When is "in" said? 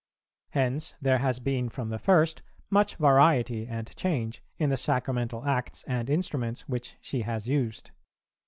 4.57-4.71